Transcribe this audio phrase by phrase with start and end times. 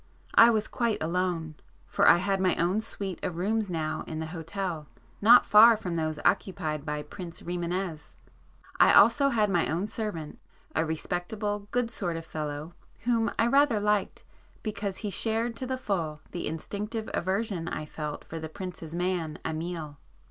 [0.33, 1.53] I was quite alone,
[1.85, 4.87] for I had my own suite of rooms now in the hotel,
[5.21, 8.15] not far from those occupied by Prince Rimânez;
[8.79, 10.39] I also had my own servant,
[10.73, 14.23] a respectable, good sort of fellow whom I rather liked
[14.63, 19.37] because he shared to the full the instinctive aversion I felt for the prince's man,
[19.45, 19.99] Amiel.